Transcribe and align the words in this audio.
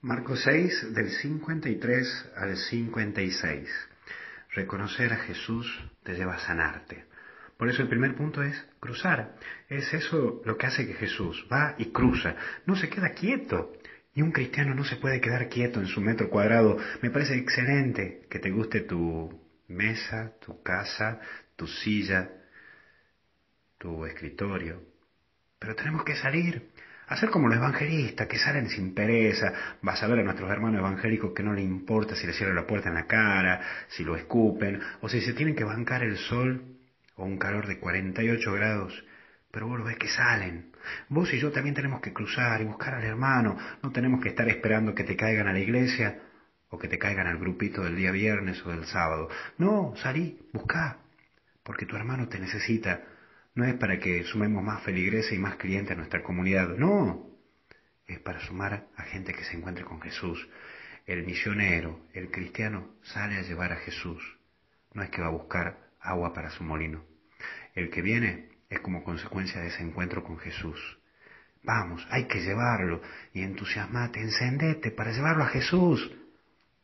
Marcos 0.00 0.42
6 0.44 0.94
del 0.94 1.10
53 1.10 2.30
al 2.36 2.56
56. 2.56 3.68
Reconocer 4.54 5.12
a 5.12 5.16
Jesús 5.16 5.66
te 6.04 6.14
lleva 6.14 6.36
a 6.36 6.38
sanarte. 6.38 7.06
Por 7.56 7.68
eso 7.68 7.82
el 7.82 7.88
primer 7.88 8.14
punto 8.14 8.40
es 8.44 8.64
cruzar. 8.78 9.34
Es 9.68 9.92
eso 9.92 10.40
lo 10.44 10.56
que 10.56 10.66
hace 10.66 10.86
que 10.86 10.94
Jesús 10.94 11.44
va 11.52 11.74
y 11.78 11.86
cruza. 11.86 12.36
No 12.64 12.76
se 12.76 12.88
queda 12.88 13.10
quieto. 13.10 13.72
Y 14.14 14.22
un 14.22 14.30
cristiano 14.30 14.72
no 14.72 14.84
se 14.84 14.94
puede 14.96 15.20
quedar 15.20 15.48
quieto 15.48 15.80
en 15.80 15.88
su 15.88 16.00
metro 16.00 16.30
cuadrado. 16.30 16.78
Me 17.02 17.10
parece 17.10 17.34
excelente 17.34 18.24
que 18.30 18.38
te 18.38 18.52
guste 18.52 18.82
tu 18.82 19.44
mesa, 19.66 20.32
tu 20.40 20.62
casa, 20.62 21.20
tu 21.56 21.66
silla, 21.66 22.30
tu 23.78 24.06
escritorio. 24.06 24.80
Pero 25.58 25.74
tenemos 25.74 26.04
que 26.04 26.14
salir. 26.14 26.70
Hacer 27.08 27.30
como 27.30 27.48
los 27.48 27.56
evangelistas, 27.56 28.26
que 28.26 28.38
salen 28.38 28.68
sin 28.68 28.94
pereza. 28.94 29.52
Vas 29.80 30.02
a 30.02 30.06
ver 30.06 30.18
a 30.18 30.22
nuestros 30.22 30.50
hermanos 30.50 30.80
evangélicos 30.80 31.32
que 31.32 31.42
no 31.42 31.54
le 31.54 31.62
importa 31.62 32.14
si 32.14 32.26
le 32.26 32.34
cierran 32.34 32.56
la 32.56 32.66
puerta 32.66 32.90
en 32.90 32.94
la 32.94 33.06
cara, 33.06 33.60
si 33.88 34.04
lo 34.04 34.14
escupen, 34.14 34.80
o 35.00 35.08
si 35.08 35.22
se 35.22 35.32
tienen 35.32 35.56
que 35.56 35.64
bancar 35.64 36.02
el 36.02 36.18
sol 36.18 36.62
o 37.16 37.24
un 37.24 37.38
calor 37.38 37.66
de 37.66 37.78
48 37.78 38.52
grados. 38.52 39.04
Pero 39.50 39.68
vos 39.68 39.78
lo 39.78 39.84
ves 39.84 39.96
que 39.96 40.08
salen. 40.08 40.70
Vos 41.08 41.32
y 41.32 41.38
yo 41.38 41.50
también 41.50 41.74
tenemos 41.74 42.02
que 42.02 42.12
cruzar 42.12 42.60
y 42.60 42.64
buscar 42.64 42.94
al 42.94 43.04
hermano. 43.04 43.56
No 43.82 43.90
tenemos 43.90 44.20
que 44.20 44.28
estar 44.28 44.46
esperando 44.48 44.94
que 44.94 45.04
te 45.04 45.16
caigan 45.16 45.48
a 45.48 45.52
la 45.52 45.60
iglesia 45.60 46.20
o 46.68 46.78
que 46.78 46.88
te 46.88 46.98
caigan 46.98 47.26
al 47.26 47.38
grupito 47.38 47.82
del 47.82 47.96
día 47.96 48.10
viernes 48.10 48.64
o 48.66 48.70
del 48.70 48.84
sábado. 48.84 49.30
No, 49.56 49.94
salí, 49.96 50.38
buscá, 50.52 50.98
porque 51.62 51.86
tu 51.86 51.96
hermano 51.96 52.28
te 52.28 52.38
necesita 52.38 53.00
no 53.58 53.64
es 53.64 53.74
para 53.74 53.98
que 53.98 54.22
sumemos 54.22 54.62
más 54.62 54.84
feligreses 54.84 55.32
y 55.32 55.38
más 55.38 55.56
clientes 55.56 55.90
a 55.90 55.96
nuestra 55.96 56.22
comunidad, 56.22 56.68
no, 56.76 57.26
es 58.06 58.20
para 58.20 58.38
sumar 58.38 58.86
a 58.94 59.02
gente 59.02 59.32
que 59.34 59.42
se 59.42 59.56
encuentre 59.56 59.84
con 59.84 60.00
Jesús. 60.00 60.48
El 61.06 61.26
misionero, 61.26 62.06
el 62.12 62.30
cristiano, 62.30 62.94
sale 63.02 63.36
a 63.36 63.42
llevar 63.42 63.72
a 63.72 63.78
Jesús, 63.78 64.22
no 64.94 65.02
es 65.02 65.10
que 65.10 65.20
va 65.20 65.26
a 65.26 65.32
buscar 65.32 65.76
agua 65.98 66.32
para 66.32 66.50
su 66.50 66.62
molino. 66.62 67.04
El 67.74 67.90
que 67.90 68.00
viene 68.00 68.48
es 68.70 68.78
como 68.78 69.02
consecuencia 69.02 69.60
de 69.60 69.70
ese 69.70 69.82
encuentro 69.82 70.22
con 70.22 70.38
Jesús. 70.38 70.78
Vamos, 71.64 72.06
hay 72.10 72.28
que 72.28 72.40
llevarlo 72.40 73.02
y 73.32 73.42
entusiasmate, 73.42 74.20
encendete 74.20 74.92
para 74.92 75.10
llevarlo 75.10 75.42
a 75.42 75.48
Jesús, 75.48 76.12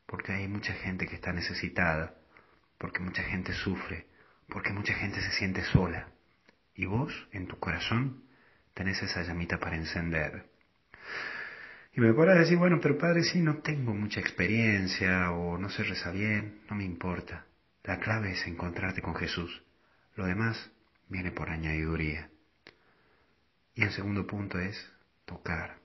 porque 0.06 0.32
hay 0.32 0.48
mucha 0.48 0.72
gente 0.72 1.06
que 1.06 1.14
está 1.14 1.32
necesitada, 1.32 2.16
porque 2.78 2.98
mucha 2.98 3.22
gente 3.22 3.52
sufre, 3.52 4.08
porque 4.48 4.72
mucha 4.72 4.94
gente 4.94 5.20
se 5.20 5.30
siente 5.30 5.62
sola. 5.66 6.08
Y 6.74 6.86
vos, 6.86 7.12
en 7.32 7.46
tu 7.46 7.58
corazón, 7.58 8.24
tenés 8.74 9.02
esa 9.02 9.22
llamita 9.22 9.58
para 9.58 9.76
encender. 9.76 10.50
Y 11.96 12.00
me 12.00 12.12
podrás 12.12 12.38
decir, 12.38 12.58
bueno, 12.58 12.80
pero 12.82 12.98
padre, 12.98 13.22
sí, 13.22 13.40
no 13.40 13.58
tengo 13.58 13.94
mucha 13.94 14.20
experiencia 14.20 15.30
o 15.30 15.58
no 15.58 15.70
se 15.70 15.84
reza 15.84 16.10
bien, 16.10 16.62
no 16.68 16.76
me 16.76 16.84
importa. 16.84 17.46
La 17.84 18.00
clave 18.00 18.32
es 18.32 18.46
encontrarte 18.46 19.00
con 19.00 19.14
Jesús. 19.14 19.62
Lo 20.16 20.26
demás 20.26 20.72
viene 21.08 21.30
por 21.30 21.50
añadiduría. 21.50 22.30
Y 23.74 23.82
el 23.82 23.92
segundo 23.92 24.26
punto 24.26 24.58
es 24.58 24.92
tocar. 25.24 25.78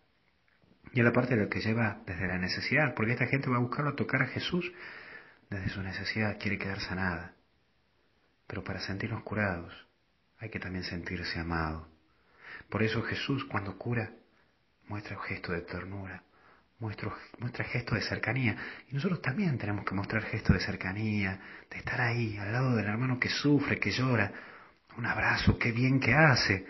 Y 0.93 0.99
es 0.99 1.05
la 1.05 1.13
parte 1.13 1.35
de 1.35 1.43
lo 1.43 1.49
que 1.49 1.61
lleva 1.61 2.01
desde 2.07 2.27
la 2.27 2.39
necesidad, 2.39 2.95
porque 2.95 3.11
esta 3.13 3.27
gente 3.27 3.49
va 3.49 3.57
a 3.57 3.61
buscarlo 3.61 3.91
a 3.91 3.95
tocar 3.95 4.23
a 4.23 4.27
Jesús 4.27 4.71
desde 5.49 5.69
su 5.69 5.81
necesidad, 5.83 6.39
quiere 6.39 6.57
quedar 6.57 6.79
sanada. 6.79 7.35
Pero 8.47 8.63
para 8.63 8.79
sentirnos 8.79 9.23
curados, 9.23 9.88
hay 10.39 10.49
que 10.49 10.59
también 10.59 10.83
sentirse 10.83 11.39
amado. 11.39 11.87
Por 12.69 12.83
eso 12.83 13.01
Jesús 13.03 13.45
cuando 13.45 13.77
cura 13.77 14.11
muestra 14.87 15.17
un 15.17 15.23
gesto 15.23 15.51
de 15.51 15.61
ternura, 15.61 16.23
muestra, 16.79 17.13
muestra 17.39 17.65
gesto 17.65 17.95
de 17.95 18.01
cercanía. 18.01 18.55
Y 18.89 18.95
nosotros 18.95 19.21
también 19.21 19.57
tenemos 19.57 19.85
que 19.85 19.95
mostrar 19.95 20.23
gesto 20.23 20.53
de 20.53 20.59
cercanía, 20.59 21.39
de 21.69 21.77
estar 21.77 22.01
ahí, 22.01 22.37
al 22.37 22.51
lado 22.51 22.75
del 22.75 22.87
hermano 22.87 23.19
que 23.19 23.29
sufre, 23.29 23.79
que 23.79 23.91
llora. 23.91 24.31
Un 24.97 25.05
abrazo, 25.05 25.57
qué 25.57 25.71
bien 25.71 25.99
que 25.99 26.13
hace, 26.13 26.65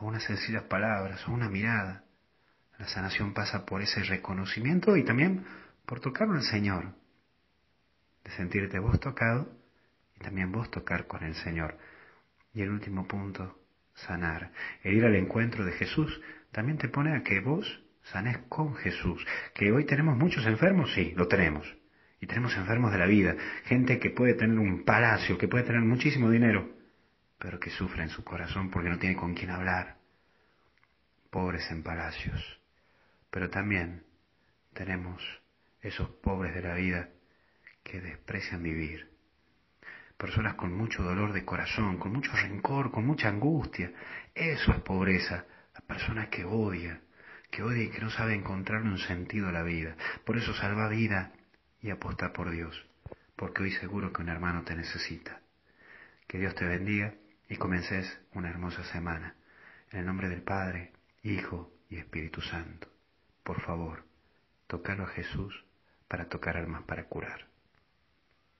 o 0.00 0.06
unas 0.06 0.24
sencillas 0.24 0.64
palabras, 0.64 1.26
o 1.28 1.32
una 1.32 1.48
mirada. 1.48 2.04
La 2.78 2.88
sanación 2.88 3.32
pasa 3.32 3.64
por 3.64 3.82
ese 3.82 4.02
reconocimiento 4.02 4.96
y 4.96 5.04
también 5.04 5.44
por 5.86 6.00
tocarlo 6.00 6.34
al 6.34 6.42
Señor. 6.42 6.94
De 8.24 8.30
sentirte 8.32 8.78
vos 8.78 8.98
tocado 9.00 9.52
y 10.16 10.20
también 10.20 10.50
vos 10.50 10.70
tocar 10.70 11.06
con 11.06 11.22
el 11.22 11.34
Señor. 11.36 11.78
Y 12.54 12.62
el 12.62 12.70
último 12.70 13.06
punto, 13.06 13.58
sanar. 13.94 14.52
El 14.82 14.94
ir 14.94 15.04
al 15.04 15.14
encuentro 15.14 15.64
de 15.64 15.72
Jesús 15.72 16.20
también 16.50 16.78
te 16.78 16.88
pone 16.88 17.16
a 17.16 17.22
que 17.22 17.40
vos 17.40 17.82
sanes 18.04 18.38
con 18.48 18.74
Jesús. 18.74 19.24
Que 19.54 19.72
hoy 19.72 19.84
tenemos 19.86 20.16
muchos 20.16 20.46
enfermos, 20.46 20.92
sí, 20.92 21.12
lo 21.16 21.28
tenemos. 21.28 21.66
Y 22.20 22.26
tenemos 22.26 22.56
enfermos 22.56 22.92
de 22.92 22.98
la 22.98 23.06
vida, 23.06 23.36
gente 23.64 23.98
que 23.98 24.10
puede 24.10 24.34
tener 24.34 24.58
un 24.58 24.84
palacio, 24.84 25.38
que 25.38 25.48
puede 25.48 25.64
tener 25.64 25.80
muchísimo 25.80 26.30
dinero, 26.30 26.70
pero 27.38 27.58
que 27.58 27.70
sufre 27.70 28.02
en 28.04 28.10
su 28.10 28.22
corazón 28.22 28.70
porque 28.70 28.90
no 28.90 28.98
tiene 28.98 29.16
con 29.16 29.34
quién 29.34 29.50
hablar. 29.50 29.96
Pobres 31.30 31.68
en 31.70 31.82
palacios. 31.82 32.60
Pero 33.30 33.50
también 33.50 34.04
tenemos 34.74 35.22
esos 35.80 36.08
pobres 36.10 36.54
de 36.54 36.62
la 36.62 36.74
vida 36.74 37.08
que 37.82 38.00
desprecian 38.00 38.62
vivir 38.62 39.11
personas 40.22 40.54
con 40.54 40.72
mucho 40.72 41.02
dolor 41.02 41.32
de 41.32 41.44
corazón, 41.44 41.98
con 41.98 42.12
mucho 42.12 42.30
rencor, 42.36 42.92
con 42.92 43.04
mucha 43.04 43.28
angustia. 43.28 43.92
Eso 44.32 44.70
es 44.70 44.80
pobreza. 44.82 45.46
La 45.74 45.80
persona 45.80 46.30
que 46.30 46.44
odia, 46.44 47.00
que 47.50 47.64
odia 47.64 47.82
y 47.82 47.90
que 47.90 48.00
no 48.00 48.08
sabe 48.08 48.34
encontrar 48.34 48.82
un 48.82 48.98
sentido 48.98 49.48
a 49.48 49.52
la 49.52 49.64
vida. 49.64 49.96
Por 50.24 50.36
eso 50.36 50.54
salva 50.54 50.88
vida 50.88 51.32
y 51.80 51.90
aposta 51.90 52.32
por 52.32 52.52
Dios, 52.52 52.86
porque 53.34 53.64
hoy 53.64 53.72
seguro 53.72 54.12
que 54.12 54.22
un 54.22 54.28
hermano 54.28 54.62
te 54.62 54.76
necesita. 54.76 55.40
Que 56.28 56.38
Dios 56.38 56.54
te 56.54 56.66
bendiga 56.66 57.14
y 57.48 57.56
comences 57.56 58.20
una 58.32 58.48
hermosa 58.48 58.84
semana. 58.84 59.34
En 59.90 59.98
el 59.98 60.06
nombre 60.06 60.28
del 60.28 60.42
Padre, 60.42 60.92
Hijo 61.24 61.72
y 61.90 61.96
Espíritu 61.96 62.40
Santo. 62.42 62.86
Por 63.42 63.60
favor, 63.62 64.04
tocalo 64.68 65.02
a 65.02 65.08
Jesús 65.08 65.64
para 66.06 66.28
tocar 66.28 66.56
almas 66.56 66.84
para 66.84 67.06
curar. 67.06 67.51